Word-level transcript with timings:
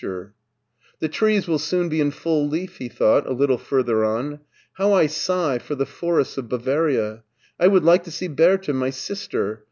BERLIN 0.01 0.15
215" 0.15 0.35
The 1.01 1.13
trees 1.15 1.47
will 1.47 1.59
soon 1.59 1.87
be 1.87 2.01
in 2.01 2.09
full 2.09 2.47
leaf," 2.49 2.77
he 2.77 2.89
thought, 2.89 3.27
a 3.27 3.33
little 3.33 3.59
further 3.59 4.03
on." 4.03 4.39
How 4.79 4.93
I 4.93 5.05
sigh 5.05 5.59
for 5.59 5.75
the 5.75 5.85
forests 5.85 6.39
of 6.39 6.49
Bavaria! 6.49 7.23
I 7.59 7.67
would 7.67 7.83
like 7.83 8.05
to 8.05 8.11
see 8.11 8.27
Bertha, 8.27 8.73
my 8.73 8.89
sister. 8.89 9.59